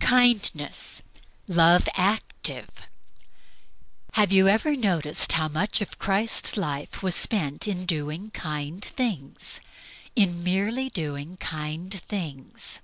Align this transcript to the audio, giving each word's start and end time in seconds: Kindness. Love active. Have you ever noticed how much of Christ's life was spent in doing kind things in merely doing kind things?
Kindness. 0.00 1.02
Love 1.46 1.88
active. 1.94 2.68
Have 4.14 4.32
you 4.32 4.48
ever 4.48 4.74
noticed 4.74 5.30
how 5.34 5.46
much 5.46 5.80
of 5.80 6.00
Christ's 6.00 6.56
life 6.56 7.00
was 7.00 7.14
spent 7.14 7.68
in 7.68 7.86
doing 7.86 8.32
kind 8.32 8.84
things 8.84 9.60
in 10.16 10.42
merely 10.42 10.88
doing 10.90 11.36
kind 11.36 11.94
things? 11.94 12.80